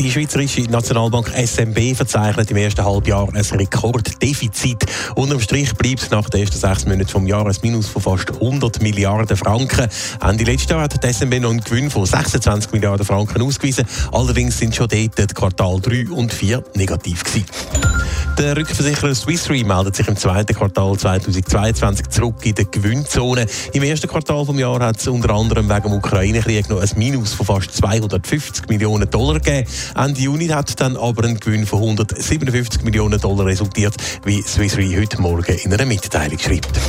[0.00, 4.86] Die Schweizerische Nationalbank SMB verzeichnet im ersten Halbjahr ein Rekorddefizit.
[5.14, 8.80] Unterm Strich bleibt nach den ersten sechs Monaten vom Jahr ein Minus von fast 100
[8.80, 9.88] Milliarden Franken.
[10.26, 13.84] Ende letzten Jahr hat die SMB noch einen Gewinn von 26 Milliarden Franken ausgewiesen.
[14.10, 17.99] Allerdings sind schon dort die Quartal 3 und 4 negativ gewesen.
[18.40, 23.44] Der Rückversicherer Swiss Re meldet sich im zweiten Quartal 2022 zurück in die Gewinnzone.
[23.74, 27.34] Im ersten Quartal des Jahres hat es unter anderem wegen dem Ukraine-Krieg noch ein Minus
[27.34, 29.68] von fast 250 Millionen Dollar gegeben.
[29.94, 34.96] Ende Juni hat dann aber ein Gewinn von 157 Millionen Dollar resultiert, wie Swiss Re
[34.98, 36.80] heute Morgen in einer Mitteilung schreibt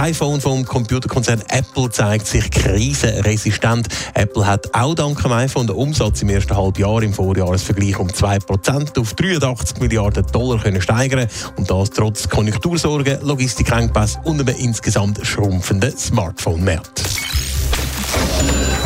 [0.00, 3.86] iPhone vom Computerkonzern Apple zeigt sich krisenresistent.
[4.14, 8.98] Apple hat auch dank dem iPhone den Umsatz im ersten Halbjahr im Vorjahresvergleich um 2%
[8.98, 15.94] auf 83 Milliarden Dollar können steigern und das trotz Konjunktursorgen, Logistikengpässe und einem insgesamt schrumpfenden
[15.96, 17.02] Smartphone-Markt.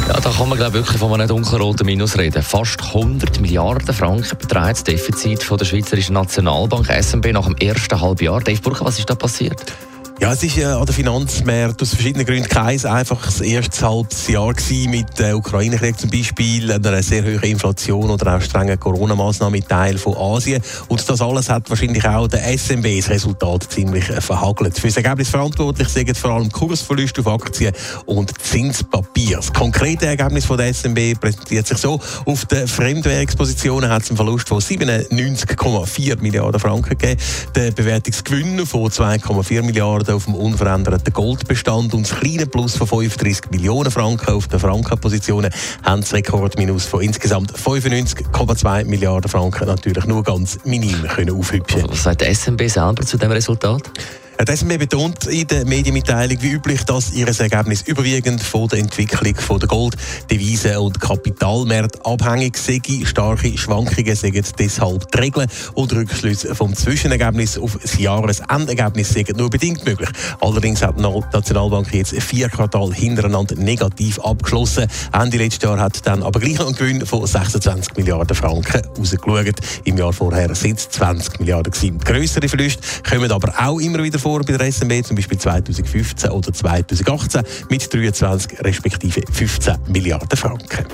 [0.08, 2.42] Ja, da kann man glaube wirklich von einem dunkelroten Minus reden.
[2.42, 8.00] Fast 100 Milliarden Franken beträgt das Defizit von der Schweizerischen Nationalbank SNB nach dem ersten
[8.00, 8.40] Halbjahr.
[8.40, 9.72] Dave Burger, was ist da passiert?
[10.20, 14.54] Ja, es ist äh, an den Finanzmärkten aus verschiedenen Gründen kein einfaches erstes halbes Jahr
[14.54, 19.66] gewesen, mit der Ukraine-Krieg zum Beispiel, einer sehr hohen Inflation oder auch strengen Corona-Maßnahmen in
[19.66, 20.62] Teilen von Asien.
[20.86, 24.78] Und das alles hat wahrscheinlich auch der SMB das Resultat ziemlich äh, verhagelt.
[24.78, 27.74] Für das Ergebnis verantwortlich sind vor allem Kursverluste auf Aktien
[28.06, 29.38] und Zinspapier.
[29.38, 32.00] Das konkrete Ergebnis von der SMB präsentiert sich so.
[32.24, 37.20] Auf den Fremdwährungspositionen hat es einen Verlust von 97,4 Milliarden Franken gegeben.
[37.56, 43.50] Der Bewertungsgewinn von 2,4 Milliarden auf dem unveränderten Goldbestand und das kleine Plus von 35
[43.50, 45.50] Millionen Franken auf den Frankenpositionen
[45.82, 51.84] haben das Rekordminus von insgesamt 95,2 Milliarden Franken natürlich nur ganz minim können aufhübschen.
[51.88, 53.90] Was sagt der SMB selber zu dem Resultat?
[54.36, 59.36] Die SMB betont in der Medienmitteilung wie üblich, dass ihr Ergebnis überwiegend von der Entwicklung
[59.36, 59.96] von der Gold-,
[60.30, 62.80] Devisen- und Kapitalmärkte abhängig sei.
[63.04, 69.48] Starke Schwankungen seien deshalb die Regeln und Rückschlüsse vom Zwischenergebnis auf das Jahresendergebnis seien nur
[69.48, 70.10] bedingt möglich.
[70.40, 74.88] Allerdings hat die Nationalbank jetzt vier Quartal hintereinander negativ abgeschlossen.
[75.12, 79.60] Ende letztes Jahr hat dann aber gleich noch einen Gewinn von 26 Milliarden Franken rausgeschaut.
[79.84, 81.98] Im Jahr vorher sind es 20 Milliarden gewesen.
[82.00, 86.50] Grössere Verluste kommen aber auch immer wieder vor bei der SMB, zum Beispiel 2015 oder
[86.50, 90.86] 2018 mit 23 respektive 15 Milliarden Franken.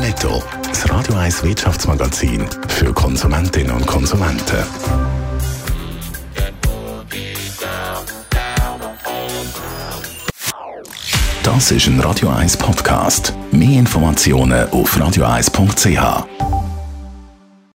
[0.00, 0.42] Netto.
[0.66, 4.64] Das Radio 1 Wirtschaftsmagazin für Konsumentinnen und Konsumenten.
[11.42, 13.34] Das ist ein Radio 1 Podcast.
[13.52, 16.57] Mehr Informationen auf radio1.ch.